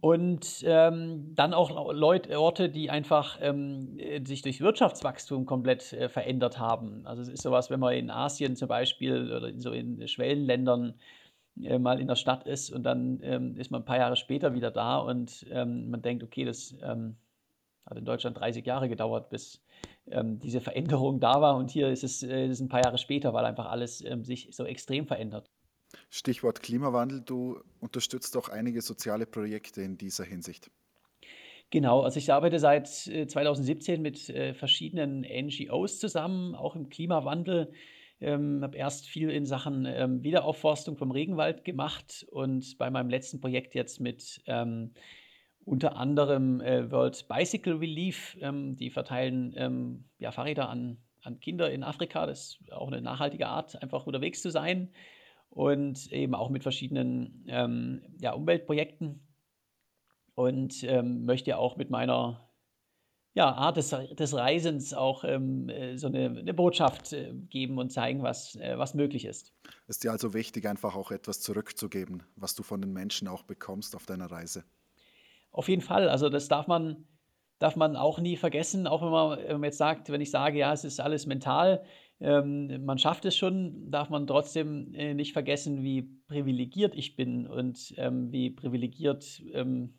[0.00, 6.58] Und ähm, dann auch Leute, Orte, die einfach ähm, sich durch Wirtschaftswachstum komplett äh, verändert
[6.58, 7.06] haben.
[7.06, 10.94] Also es ist sowas, wenn man in Asien zum Beispiel oder in so in Schwellenländern
[11.62, 14.54] äh, mal in der Stadt ist und dann ähm, ist man ein paar Jahre später
[14.54, 17.16] wieder da und ähm, man denkt, okay, das ähm,
[17.84, 19.62] hat in Deutschland 30 Jahre gedauert, bis
[20.12, 23.32] ähm, diese Veränderung da war und hier ist es, äh, ist ein paar Jahre später,
[23.34, 25.50] weil einfach alles sich so extrem verändert.
[26.08, 30.70] Stichwort Klimawandel, du unterstützt auch einige soziale Projekte in dieser Hinsicht.
[31.70, 37.72] Genau, also ich arbeite seit 2017 äh, mit äh, verschiedenen NGOs zusammen, auch im Klimawandel.
[38.20, 43.40] Ähm, habe erst viel in Sachen ähm, Wiederaufforstung vom Regenwald gemacht und bei meinem letzten
[43.40, 44.92] Projekt jetzt mit ähm,
[45.64, 48.36] unter anderem äh, World Bicycle Relief.
[48.40, 52.26] Ähm, die verteilen ähm, ja, Fahrräder an, an Kinder in Afrika.
[52.26, 54.90] Das ist auch eine nachhaltige Art, einfach unterwegs zu sein
[55.50, 59.20] und eben auch mit verschiedenen ähm, ja, Umweltprojekten
[60.34, 62.50] und ähm, möchte auch mit meiner
[63.34, 67.92] ja, Art des, des Reisens auch ähm, äh, so eine, eine Botschaft äh, geben und
[67.92, 69.52] zeigen, was, äh, was möglich ist.
[69.86, 73.94] Ist dir also wichtig, einfach auch etwas zurückzugeben, was du von den Menschen auch bekommst
[73.94, 74.64] auf deiner Reise?
[75.52, 76.08] Auf jeden Fall.
[76.08, 77.06] Also das darf man,
[77.58, 80.84] darf man auch nie vergessen, auch wenn man, jetzt sagt, wenn ich sage, ja, es
[80.84, 81.82] ist alles mental,
[82.20, 87.46] ähm, man schafft es schon, darf man trotzdem äh, nicht vergessen, wie privilegiert ich bin
[87.46, 89.94] und ähm, wie privilegiert ähm,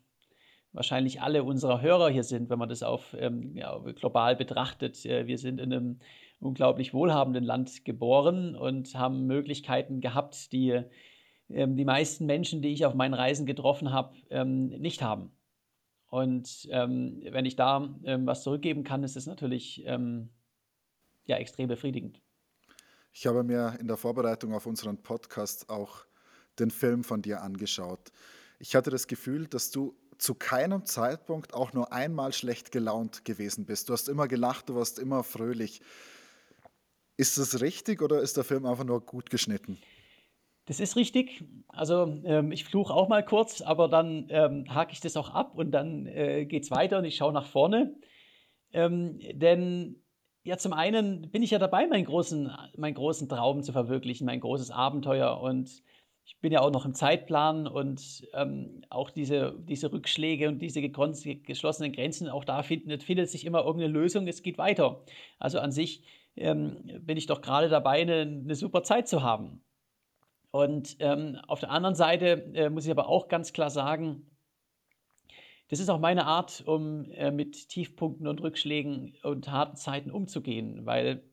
[0.72, 5.04] wahrscheinlich alle unserer Hörer hier sind, wenn man das auf ähm, ja, global betrachtet.
[5.04, 5.98] Äh, wir sind in einem
[6.38, 10.84] unglaublich wohlhabenden Land geboren und haben Möglichkeiten gehabt, die
[11.50, 15.32] ähm, die meisten Menschen, die ich auf meinen Reisen getroffen habe, ähm, nicht haben.
[16.12, 22.20] Und wenn ich da was zurückgeben kann, ist es natürlich ja extrem befriedigend.
[23.14, 26.04] Ich habe mir in der Vorbereitung auf unseren Podcast auch
[26.58, 28.12] den Film von dir angeschaut.
[28.58, 33.64] Ich hatte das Gefühl, dass du zu keinem Zeitpunkt auch nur einmal schlecht gelaunt gewesen
[33.64, 33.88] bist.
[33.88, 35.80] Du hast immer gelacht, du warst immer fröhlich.
[37.16, 39.78] Ist das richtig oder ist der Film einfach nur gut geschnitten?
[40.66, 41.44] Das ist richtig.
[41.68, 45.58] Also ähm, ich fluche auch mal kurz, aber dann ähm, hake ich das auch ab
[45.58, 47.96] und dann äh, geht es weiter und ich schaue nach vorne.
[48.72, 50.02] Ähm, denn
[50.44, 54.40] ja, zum einen bin ich ja dabei, meinen großen, meinen großen Traum zu verwirklichen, mein
[54.40, 55.40] großes Abenteuer.
[55.40, 55.82] Und
[56.24, 60.80] ich bin ja auch noch im Zeitplan und ähm, auch diese, diese Rückschläge und diese
[60.80, 65.04] geschlossenen Grenzen, auch da findet, findet sich immer irgendeine Lösung, es geht weiter.
[65.38, 66.04] Also an sich
[66.36, 69.62] ähm, bin ich doch gerade dabei, eine, eine, super Zeit zu haben.
[70.52, 74.30] Und ähm, auf der anderen Seite äh, muss ich aber auch ganz klar sagen,
[75.68, 80.84] das ist auch meine Art, um äh, mit Tiefpunkten und Rückschlägen und harten Zeiten umzugehen,
[80.84, 81.24] weil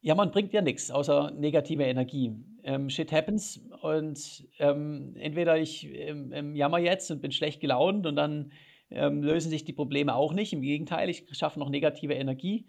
[0.00, 2.34] Jammern bringt ja nichts außer negative Energie.
[2.62, 8.06] Ähm, shit happens und ähm, entweder ich ähm, ähm, jammer jetzt und bin schlecht gelaunt
[8.06, 8.52] und dann
[8.90, 10.54] ähm, lösen sich die Probleme auch nicht.
[10.54, 12.66] Im Gegenteil, ich schaffe noch negative Energie.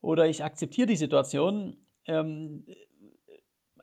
[0.00, 2.64] Oder ich akzeptiere die Situation, ähm,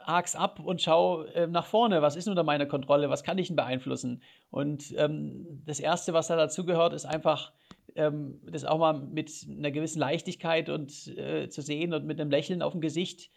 [0.05, 2.01] hak's ab und schau äh, nach vorne.
[2.01, 3.09] Was ist unter meiner Kontrolle?
[3.09, 4.21] Was kann ich denn beeinflussen?
[4.51, 7.51] Und ähm, das Erste, was da dazu gehört, ist einfach,
[7.95, 12.29] ähm, das auch mal mit einer gewissen Leichtigkeit und äh, zu sehen und mit einem
[12.29, 13.31] Lächeln auf dem Gesicht.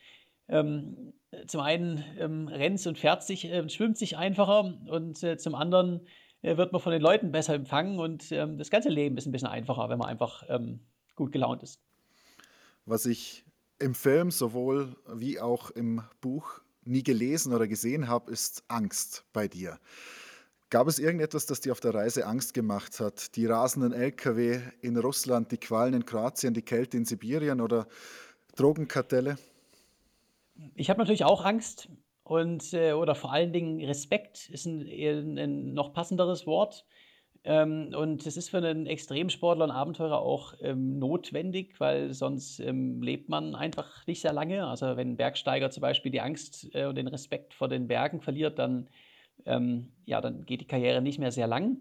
[0.49, 1.13] Ähm,
[1.47, 6.07] zum einen ähm, rennt und fährt sich, äh, schwimmt sich einfacher und äh, zum anderen
[6.43, 9.33] äh, wird man von den Leuten besser empfangen und ähm, das ganze Leben ist ein
[9.33, 10.81] bisschen einfacher, wenn man einfach ähm,
[11.17, 11.83] gut gelaunt ist.
[12.87, 13.45] Was ich
[13.79, 19.49] im Film sowohl wie auch im Buch nie gelesen oder gesehen habe, ist Angst bei
[19.49, 19.79] dir.
[20.71, 23.37] Gab es irgendetwas, das dir auf der Reise Angst gemacht hat?
[23.37, 27.87] Die rasenden Lkw in Russland, die Qualen in Kroatien, die Kälte in Sibirien oder
[28.57, 29.39] Drogenkartelle?
[30.75, 31.89] Ich habe natürlich auch Angst
[32.23, 36.85] und äh, oder vor allen Dingen Respekt ist ein, ein noch passenderes Wort.
[37.45, 43.01] Ähm, und es ist für einen Extremsportler und Abenteurer auch ähm, notwendig, weil sonst ähm,
[43.03, 44.67] lebt man einfach nicht sehr lange.
[44.67, 48.21] Also wenn ein Bergsteiger zum Beispiel die Angst äh, und den Respekt vor den Bergen
[48.21, 48.89] verliert, dann,
[49.47, 51.79] ähm, ja, dann geht die Karriere nicht mehr sehr lang,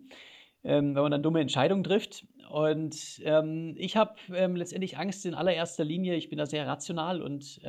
[0.63, 2.26] ähm, wenn man dann dumme Entscheidungen trifft.
[2.50, 6.15] Und ähm, ich habe letztendlich Angst in allererster Linie.
[6.15, 7.60] Ich bin da sehr rational und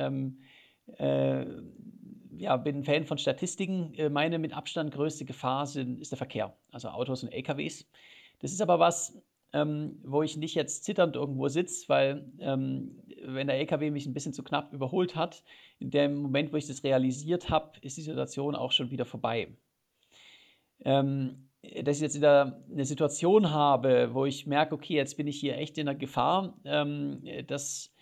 [0.97, 1.45] äh,
[2.39, 3.93] ja, bin Fan von Statistiken.
[3.95, 7.87] Äh, meine mit Abstand größte Gefahr sind, ist der Verkehr, also Autos und LKWs.
[8.39, 9.21] Das ist aber was,
[9.51, 14.13] ähm, wo ich nicht jetzt zitternd irgendwo sitze, weil ähm, wenn der LKW mich ein
[14.13, 15.43] bisschen zu knapp überholt hat,
[15.79, 19.49] in dem Moment, wo ich das realisiert habe, ist die Situation auch schon wieder vorbei.
[20.85, 21.49] Ähm,
[21.83, 25.57] dass ich jetzt wieder eine Situation habe, wo ich merke, okay, jetzt bin ich hier
[25.57, 27.93] echt in der Gefahr, ähm, das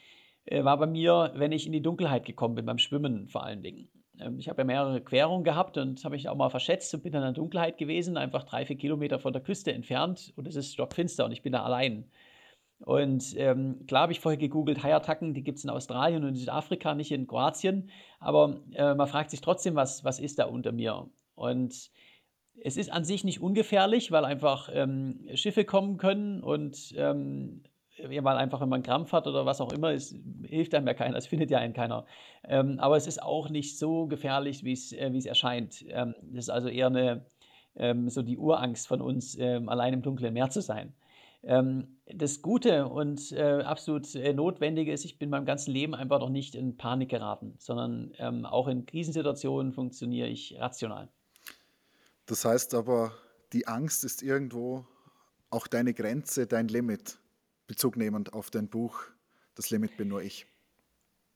[0.46, 3.64] äh, war bei mir, wenn ich in die Dunkelheit gekommen bin, beim Schwimmen vor allen
[3.64, 3.90] Dingen.
[4.20, 7.12] Ähm, ich habe ja mehrere Querungen gehabt und habe mich auch mal verschätzt und bin
[7.14, 10.56] dann in der Dunkelheit gewesen, einfach drei, vier Kilometer von der Küste entfernt und es
[10.56, 12.10] ist stockfinster und ich bin da allein.
[12.80, 16.36] Und ähm, klar habe ich vorher gegoogelt, Haiattacken, die gibt es in Australien und in
[16.36, 17.90] Südafrika, nicht in Kroatien.
[18.20, 21.10] Aber äh, man fragt sich trotzdem, was, was ist da unter mir?
[21.34, 21.90] Und
[22.64, 27.64] es ist an sich nicht ungefährlich, weil einfach ähm, Schiffe kommen können und ähm,
[27.98, 30.94] ja, weil einfach, wenn man Krampf hat oder was auch immer, es hilft einem ja
[30.94, 32.06] keiner, es findet ja einen keiner.
[32.44, 35.86] Ähm, aber es ist auch nicht so gefährlich, wie es, äh, es erscheint.
[35.90, 37.26] Ähm, das ist also eher eine,
[37.76, 40.94] ähm, so die Urangst von uns, ähm, allein im dunklen Meer zu sein.
[41.44, 46.20] Ähm, das Gute und äh, absolut äh, Notwendige ist, ich bin meinem ganzen Leben einfach
[46.20, 51.10] noch nicht in Panik geraten, sondern ähm, auch in Krisensituationen funktioniere ich rational.
[52.26, 53.12] Das heißt aber,
[53.54, 54.86] die Angst ist irgendwo
[55.50, 57.18] auch deine Grenze, dein Limit.
[57.68, 59.04] Bezug nehmend auf dein Buch
[59.56, 60.48] Das Limit bin nur ich.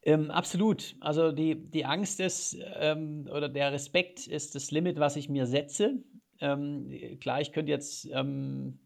[0.03, 0.95] Ähm, absolut.
[0.99, 5.45] Also die, die Angst ist ähm, oder der Respekt ist das Limit, was ich mir
[5.45, 6.03] setze.
[6.39, 8.79] Ähm, klar, ich könnte jetzt ähm,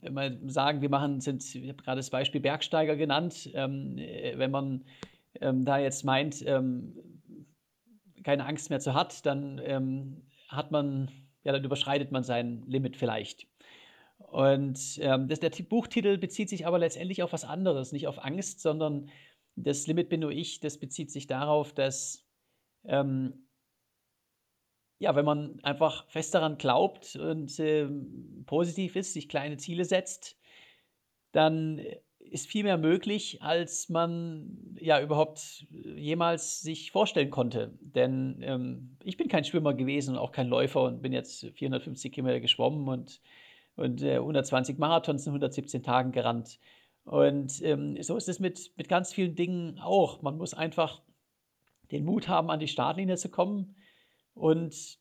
[0.00, 4.50] wenn wir sagen, wir machen, sind, ich habe gerade das Beispiel Bergsteiger genannt, ähm, wenn
[4.50, 4.84] man
[5.40, 6.44] ähm, da jetzt meint,
[8.24, 11.10] keine Angst mehr zu hat, dann hat man,
[11.44, 13.46] ja, dann überschreitet man sein Limit vielleicht.
[14.18, 18.60] Und ähm, das, der Buchtitel bezieht sich aber letztendlich auf was anderes, nicht auf Angst,
[18.60, 19.08] sondern
[19.56, 22.26] das Limit bin nur ich, das bezieht sich darauf, dass,
[22.84, 23.46] ähm,
[24.98, 27.88] ja, wenn man einfach fest daran glaubt und äh,
[28.46, 30.36] positiv ist, sich kleine Ziele setzt,
[31.32, 31.80] dann
[32.18, 37.78] ist viel mehr möglich, als man ja überhaupt jemals sich vorstellen konnte.
[37.80, 42.12] Denn ähm, ich bin kein Schwimmer gewesen und auch kein Läufer und bin jetzt 450
[42.12, 43.20] Kilometer geschwommen und
[43.78, 46.58] und äh, 120 Marathons in 117 Tagen gerannt.
[47.04, 50.20] Und ähm, so ist es mit, mit ganz vielen Dingen auch.
[50.20, 51.02] Man muss einfach
[51.90, 53.76] den Mut haben, an die Startlinie zu kommen
[54.34, 54.98] und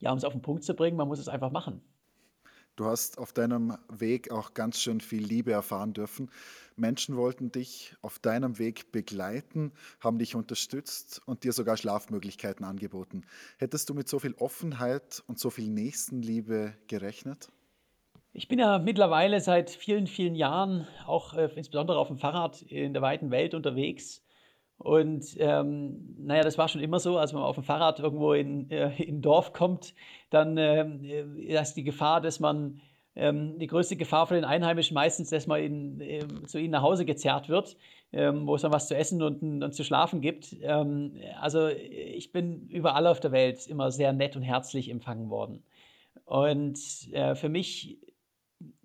[0.00, 1.80] ja, um es auf den Punkt zu bringen, man muss es einfach machen.
[2.76, 6.30] Du hast auf deinem Weg auch ganz schön viel Liebe erfahren dürfen.
[6.76, 13.22] Menschen wollten dich auf deinem Weg begleiten, haben dich unterstützt und dir sogar Schlafmöglichkeiten angeboten.
[13.56, 17.48] Hättest du mit so viel Offenheit und so viel Nächstenliebe gerechnet?
[18.38, 22.92] Ich bin ja mittlerweile seit vielen, vielen Jahren auch äh, insbesondere auf dem Fahrrad in
[22.92, 24.24] der weiten Welt unterwegs.
[24.78, 28.70] Und ähm, naja, das war schon immer so, als man auf dem Fahrrad irgendwo in,
[28.70, 29.92] äh, in ein Dorf kommt,
[30.30, 30.86] dann äh,
[31.48, 32.80] ist die Gefahr, dass man
[33.16, 36.82] ähm, die größte Gefahr für den Einheimischen meistens, dass man in, äh, zu ihnen nach
[36.82, 37.76] Hause gezerrt wird,
[38.12, 40.54] ähm, wo es dann was zu essen und, und zu schlafen gibt.
[40.62, 45.64] Ähm, also ich bin überall auf der Welt immer sehr nett und herzlich empfangen worden.
[46.24, 46.78] Und
[47.12, 47.98] äh, für mich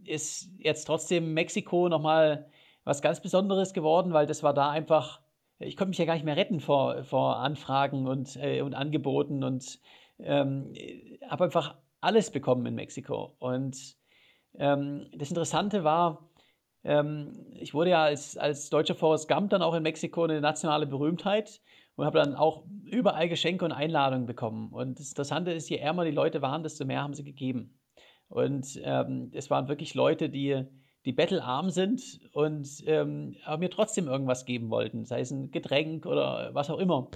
[0.05, 2.49] ist jetzt trotzdem Mexiko nochmal
[2.83, 5.21] was ganz Besonderes geworden, weil das war da einfach,
[5.59, 9.43] ich konnte mich ja gar nicht mehr retten vor, vor Anfragen und, äh, und Angeboten
[9.43, 9.79] und
[10.19, 10.73] ähm,
[11.27, 13.35] habe einfach alles bekommen in Mexiko.
[13.39, 13.95] Und
[14.55, 16.29] ähm, das Interessante war,
[16.83, 20.85] ähm, ich wurde ja als, als deutscher Forrest Gump dann auch in Mexiko eine nationale
[20.85, 21.61] Berühmtheit
[21.95, 24.71] und habe dann auch überall Geschenke und Einladungen bekommen.
[24.71, 27.79] Und das Interessante ist, je ärmer die Leute waren, desto mehr haben sie gegeben.
[28.33, 30.65] Und ähm, es waren wirklich Leute, die,
[31.05, 36.07] die bettelarm sind und ähm, aber mir trotzdem irgendwas geben wollten, sei es ein Getränk
[36.07, 37.11] oder was auch immer.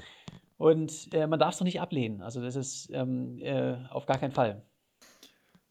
[0.58, 2.22] Und äh, man darf es doch nicht ablehnen.
[2.22, 4.62] Also das ist ähm, äh, auf gar keinen Fall.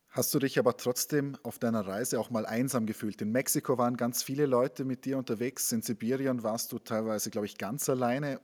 [0.08, 3.22] Hast du dich aber trotzdem auf deiner Reise auch mal einsam gefühlt?
[3.22, 7.46] In Mexiko waren ganz viele Leute mit dir unterwegs, in Sibirien warst du teilweise, glaube
[7.46, 8.40] ich, ganz alleine.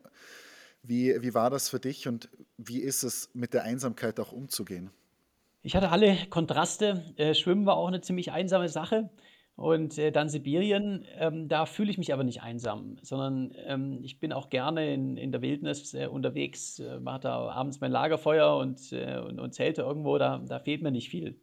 [0.85, 4.91] Wie, wie war das für dich und wie ist es mit der Einsamkeit auch umzugehen?
[5.63, 7.15] Ich hatte alle Kontraste.
[7.17, 9.11] Äh, Schwimmen war auch eine ziemlich einsame Sache.
[9.55, 14.19] Und äh, dann Sibirien, ähm, da fühle ich mich aber nicht einsam, sondern ähm, ich
[14.19, 18.57] bin auch gerne in, in der Wildnis äh, unterwegs, äh, mache da abends mein Lagerfeuer
[18.57, 21.39] und, äh, und, und, Zelte irgendwo, da, da fehlt mir nicht viel.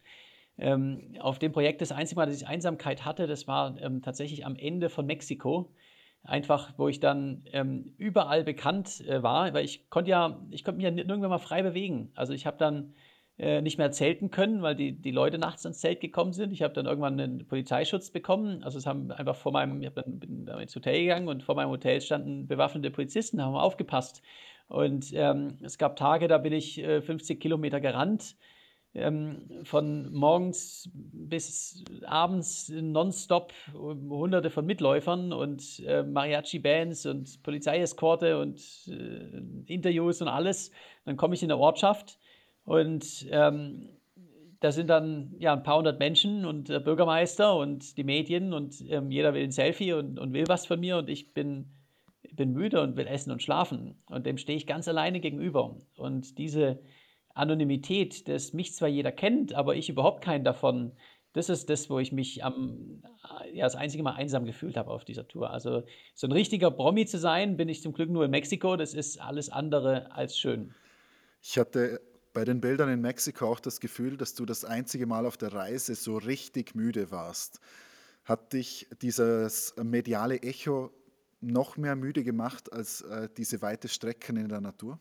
[0.57, 4.45] Ähm, auf dem Projekt das einzige Mal, dass ich Einsamkeit hatte, das war ähm, tatsächlich
[4.45, 5.71] am Ende von Mexiko
[6.23, 10.77] einfach, wo ich dann ähm, überall bekannt äh, war, weil ich konnte ja, ich konnte
[10.77, 12.11] mich ja nirgendwo mal frei bewegen.
[12.15, 12.95] Also ich habe dann
[13.39, 16.51] äh, nicht mehr zelten können, weil die, die Leute nachts ins Zelt gekommen sind.
[16.51, 18.63] Ich habe dann irgendwann einen Polizeischutz bekommen.
[18.63, 21.55] Also es haben einfach vor meinem, ich dann bin dann ins Hotel gegangen und vor
[21.55, 24.21] meinem Hotel standen bewaffnete Polizisten, haben aufgepasst.
[24.67, 28.35] Und ähm, es gab Tage, da bin ich äh, 50 Kilometer gerannt
[28.93, 38.59] ähm, von morgens bis abends nonstop hunderte von Mitläufern und äh, Mariachi-Bands und Polizeieskorte und
[38.87, 40.71] äh, Interviews und alles.
[41.05, 42.19] Dann komme ich in der Ortschaft
[42.69, 43.89] und ähm,
[44.59, 48.75] da sind dann ja ein paar hundert Menschen und der Bürgermeister und die Medien und
[48.89, 51.65] ähm, jeder will ein Selfie und, und will was von mir und ich bin,
[52.31, 53.95] bin müde und will essen und schlafen.
[54.05, 55.77] Und dem stehe ich ganz alleine gegenüber.
[55.97, 56.79] Und diese
[57.33, 60.91] Anonymität, dass mich zwar jeder kennt, aber ich überhaupt keinen davon,
[61.33, 63.01] das ist das, wo ich mich am,
[63.51, 65.49] ja, das einzige Mal einsam gefühlt habe auf dieser Tour.
[65.49, 65.81] Also
[66.13, 68.75] so ein richtiger Promi zu sein, bin ich zum Glück nur in Mexiko.
[68.75, 70.75] Das ist alles andere als schön.
[71.41, 72.01] Ich hatte
[72.33, 75.53] bei den Bildern in Mexiko auch das Gefühl, dass du das einzige Mal auf der
[75.53, 77.59] Reise so richtig müde warst.
[78.23, 80.91] Hat dich dieses mediale Echo
[81.41, 84.99] noch mehr müde gemacht als äh, diese weite Strecken in der Natur?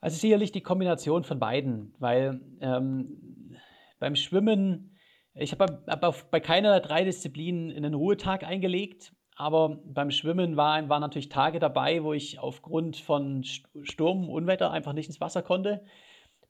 [0.00, 3.56] Also sicherlich die Kombination von beiden, weil ähm,
[3.98, 4.96] beim Schwimmen,
[5.34, 10.88] ich habe hab bei keiner der drei Disziplinen einen Ruhetag eingelegt, aber beim Schwimmen waren
[10.88, 15.84] war natürlich Tage dabei, wo ich aufgrund von Sturm, Unwetter einfach nicht ins Wasser konnte.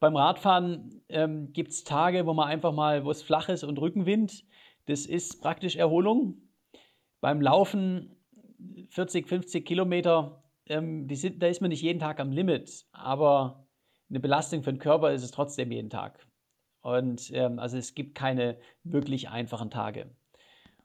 [0.01, 3.79] Beim Radfahren ähm, gibt es Tage, wo man einfach mal, wo es flach ist und
[3.79, 4.45] Rückenwind,
[4.87, 6.43] das ist praktisch Erholung.
[7.21, 8.17] Beim Laufen
[8.91, 13.67] 40, 50 Kilometer ähm, sind, da ist man nicht jeden Tag am Limit, aber
[14.11, 16.27] eine Belastung für den Körper ist es trotzdem jeden Tag.
[16.83, 20.11] Und ähm, also es gibt keine wirklich einfachen Tage.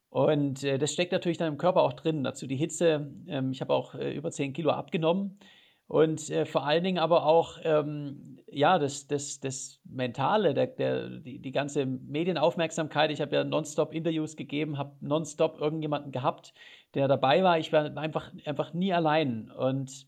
[0.09, 2.23] Und äh, das steckt natürlich dann im Körper auch drin.
[2.23, 3.11] Dazu die Hitze.
[3.27, 5.39] Ähm, ich habe auch äh, über 10 Kilo abgenommen.
[5.87, 11.09] Und äh, vor allen Dingen aber auch ähm, ja, das, das, das Mentale, der, der,
[11.09, 13.11] die, die ganze Medienaufmerksamkeit.
[13.11, 16.53] Ich habe ja nonstop Interviews gegeben, habe nonstop irgendjemanden gehabt,
[16.93, 17.59] der dabei war.
[17.59, 19.51] Ich war einfach, einfach nie allein.
[19.51, 20.07] Und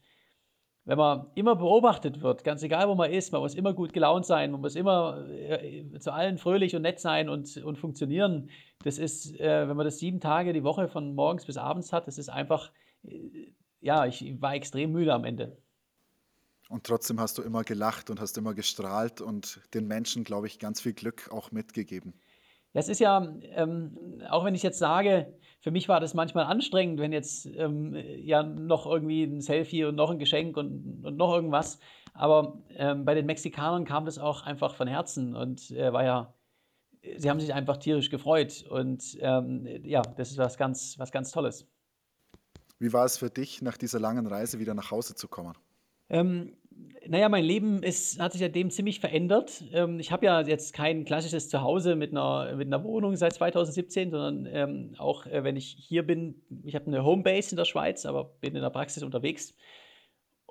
[0.90, 4.26] wenn man immer beobachtet wird, ganz egal wo man ist, man muss immer gut gelaunt
[4.26, 8.50] sein, man muss immer äh, zu allen fröhlich und nett sein und, und funktionieren.
[8.84, 12.08] Das ist, äh, wenn man das sieben Tage die Woche von morgens bis abends hat,
[12.08, 12.72] das ist einfach,
[13.04, 15.62] äh, ja, ich war extrem müde am Ende.
[16.70, 20.58] Und trotzdem hast du immer gelacht und hast immer gestrahlt und den Menschen, glaube ich,
[20.58, 22.16] ganz viel Glück auch mitgegeben.
[22.74, 26.46] Ja, es ist ja, ähm, auch wenn ich jetzt sage, für mich war das manchmal
[26.46, 31.18] anstrengend, wenn jetzt ähm, ja noch irgendwie ein Selfie und noch ein Geschenk und, und
[31.18, 31.80] noch irgendwas.
[32.14, 36.34] Aber ähm, bei den Mexikanern kam das auch einfach von Herzen und äh, war ja,
[37.18, 38.66] sie haben sich einfach tierisch gefreut.
[38.70, 41.68] Und ähm, ja, das ist was ganz, was ganz Tolles.
[42.80, 45.58] Wie war es für dich, nach dieser langen Reise wieder nach Hause zu kommen?
[46.08, 46.56] Ähm,
[47.08, 49.64] naja, mein Leben ist, hat sich seitdem ziemlich verändert.
[49.74, 54.12] Ähm, ich habe ja jetzt kein klassisches Zuhause mit einer, mit einer Wohnung seit 2017,
[54.12, 58.06] sondern ähm, auch äh, wenn ich hier bin, ich habe eine Homebase in der Schweiz,
[58.06, 59.56] aber bin in der Praxis unterwegs.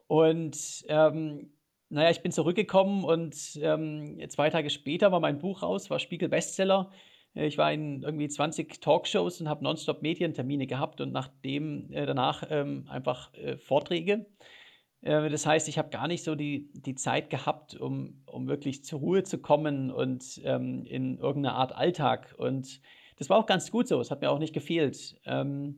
[0.09, 1.53] Und ähm,
[1.91, 6.29] naja, ich bin zurückgekommen und ähm, zwei Tage später war mein Buch raus, war Spiegel
[6.29, 6.91] Bestseller.
[7.35, 12.43] Ich war in irgendwie 20 Talkshows und habe nonstop Medientermine gehabt und nachdem äh, danach
[12.51, 14.27] ähm, einfach äh, Vorträge.
[15.03, 18.85] Äh, das heißt, ich habe gar nicht so die, die Zeit gehabt, um, um wirklich
[18.85, 22.35] zur Ruhe zu kommen und ähm, in irgendeine Art Alltag.
[22.39, 22.81] Und
[23.17, 24.01] das war auch ganz gut so.
[24.01, 25.21] Es hat mir auch nicht gefehlt.
[25.25, 25.77] Ähm,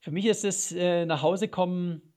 [0.00, 2.14] für mich ist es äh, nach Hause kommen,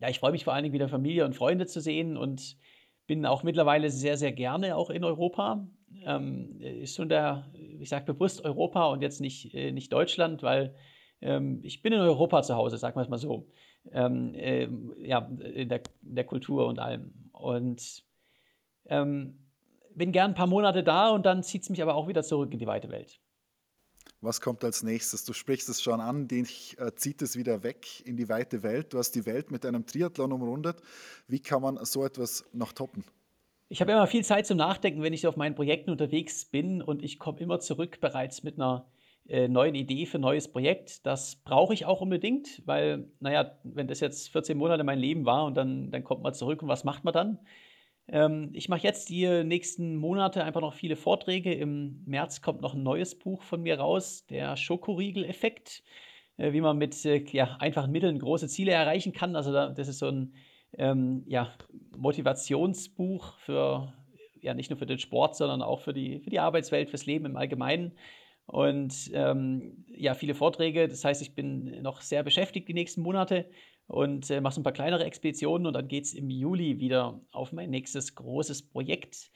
[0.00, 2.56] ja, ich freue mich vor allen Dingen wieder Familie und Freunde zu sehen und
[3.06, 5.66] bin auch mittlerweile sehr, sehr gerne auch in Europa.
[6.04, 10.74] Ähm, ist schon der, ich sage bewusst Europa und jetzt nicht, äh, nicht Deutschland, weil
[11.20, 13.48] ähm, ich bin in Europa zu Hause, sagen wir es mal so.
[13.90, 14.68] Ähm, äh,
[14.98, 17.12] ja, in der, der, Kultur und allem.
[17.32, 18.04] Und
[18.86, 19.38] ähm,
[19.94, 22.52] bin gern ein paar Monate da und dann zieht es mich aber auch wieder zurück
[22.52, 23.20] in die weite Welt.
[24.20, 25.24] Was kommt als nächstes?
[25.24, 28.92] Du sprichst es schon an, dich äh, zieht es wieder weg in die weite Welt.
[28.92, 30.82] Du hast die Welt mit einem Triathlon umrundet.
[31.28, 33.04] Wie kann man so etwas noch toppen?
[33.68, 37.02] Ich habe immer viel Zeit zum Nachdenken, wenn ich auf meinen Projekten unterwegs bin und
[37.02, 38.86] ich komme immer zurück bereits mit einer
[39.28, 41.06] äh, neuen Idee für ein neues Projekt.
[41.06, 45.44] Das brauche ich auch unbedingt, weil, naja, wenn das jetzt 14 Monate mein Leben war
[45.44, 47.38] und dann, dann kommt man zurück und was macht man dann?
[48.08, 51.52] Ähm, ich mache jetzt die nächsten Monate einfach noch viele Vorträge.
[51.52, 55.82] Im März kommt noch ein neues Buch von mir raus, der Schokoriegel-Effekt,
[56.38, 59.36] äh, wie man mit äh, ja, einfachen Mitteln große Ziele erreichen kann.
[59.36, 60.34] Also da, das ist so ein
[60.78, 61.52] ähm, ja,
[61.96, 63.92] Motivationsbuch für
[64.40, 67.26] ja nicht nur für den Sport, sondern auch für die, für die Arbeitswelt, fürs Leben
[67.26, 67.92] im Allgemeinen.
[68.48, 70.88] Und ähm, ja, viele Vorträge.
[70.88, 73.50] Das heißt, ich bin noch sehr beschäftigt die nächsten Monate
[73.86, 77.20] und äh, mache so ein paar kleinere Expeditionen und dann geht es im Juli wieder
[77.30, 79.30] auf mein nächstes großes Projekt.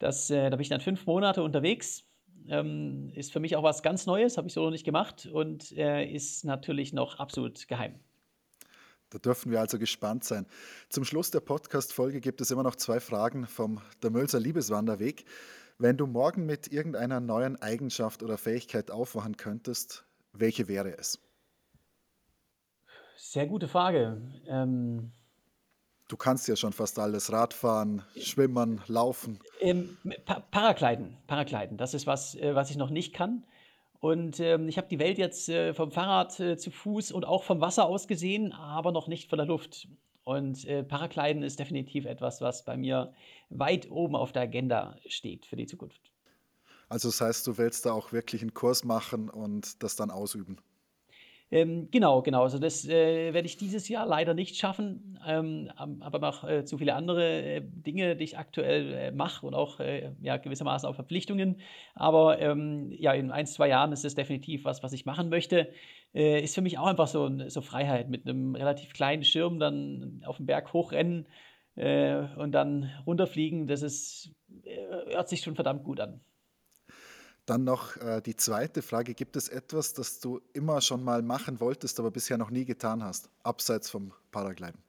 [0.00, 2.04] Das, äh, da bin ich dann fünf Monate unterwegs.
[2.48, 5.70] Ähm, ist für mich auch was ganz Neues, habe ich so noch nicht gemacht und
[5.76, 8.00] äh, ist natürlich noch absolut geheim.
[9.10, 10.46] Da dürfen wir also gespannt sein.
[10.88, 15.24] Zum Schluss der Podcast-Folge gibt es immer noch zwei Fragen vom Der Mölzer Liebeswanderweg.
[15.82, 20.04] Wenn du morgen mit irgendeiner neuen Eigenschaft oder Fähigkeit aufwachen könntest,
[20.34, 21.18] welche wäre es?
[23.16, 24.20] Sehr gute Frage.
[24.46, 25.10] Ähm,
[26.08, 29.38] du kannst ja schon fast alles: Radfahren, Schwimmen, Laufen.
[29.60, 33.46] Ähm, pa Paragliden, Paragliden, das ist was, äh, was ich noch nicht kann.
[34.00, 37.42] Und ähm, ich habe die Welt jetzt äh, vom Fahrrad äh, zu Fuß und auch
[37.42, 39.88] vom Wasser aus gesehen, aber noch nicht von der Luft.
[40.24, 43.12] Und äh, Paragliden ist definitiv etwas, was bei mir
[43.48, 46.12] weit oben auf der Agenda steht für die Zukunft.
[46.88, 50.58] Also das heißt, du willst da auch wirklich einen Kurs machen und das dann ausüben?
[51.52, 52.44] Ähm, genau, genau.
[52.44, 56.78] Also das äh, werde ich dieses Jahr leider nicht schaffen, ähm, aber noch äh, zu
[56.78, 60.94] viele andere äh, Dinge, die ich aktuell äh, mache und auch äh, ja, gewissermaßen auch
[60.94, 61.60] Verpflichtungen.
[61.94, 65.72] Aber ähm, ja, in ein, zwei Jahren ist es definitiv was, was ich machen möchte.
[66.14, 70.22] Äh, ist für mich auch einfach so, so Freiheit mit einem relativ kleinen Schirm dann
[70.26, 71.26] auf den Berg hochrennen
[71.76, 73.66] und dann runterfliegen.
[73.66, 74.32] Das ist,
[75.06, 76.20] hört sich schon verdammt gut an.
[77.46, 81.58] Dann noch äh, die zweite Frage, gibt es etwas, das du immer schon mal machen
[81.58, 84.80] wolltest, aber bisher noch nie getan hast, abseits vom Paragliden?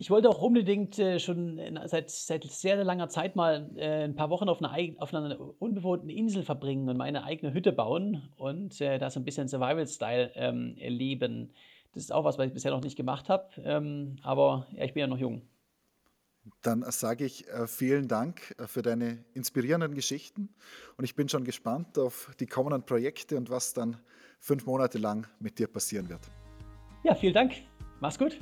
[0.00, 4.30] Ich wollte auch unbedingt äh, schon seit, seit sehr langer Zeit mal äh, ein paar
[4.30, 8.98] Wochen auf einer, auf einer unbewohnten Insel verbringen und meine eigene Hütte bauen und äh,
[8.98, 11.52] da so ein bisschen Survival-Style ähm, erleben.
[11.94, 14.94] Das ist auch was, was ich bisher noch nicht gemacht habe, ähm, aber ja, ich
[14.94, 15.42] bin ja noch jung.
[16.62, 20.54] Dann sage ich äh, vielen Dank äh, für deine inspirierenden Geschichten
[20.96, 23.96] und ich bin schon gespannt auf die kommenden Projekte und was dann
[24.38, 26.20] fünf Monate lang mit dir passieren wird.
[27.02, 27.54] Ja, vielen Dank.
[28.00, 28.38] Mach's gut.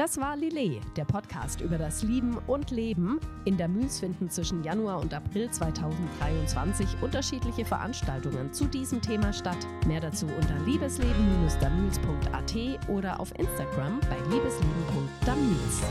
[0.00, 3.20] Das war Lillet, der Podcast über das Lieben und Leben.
[3.44, 9.58] In der Mühls finden zwischen Januar und April 2023 unterschiedliche Veranstaltungen zu diesem Thema statt.
[9.86, 15.82] Mehr dazu unter liebesleben-damüls.at oder auf Instagram bei liebesleben.damüls.